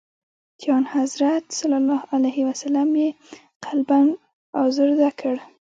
چي 0.59 0.67
آنحضرت 0.79 1.45
ص 1.57 1.59
یې 3.01 3.09
قلباً 3.65 3.99
آزرده 4.63 5.09
کړ. 5.19 5.35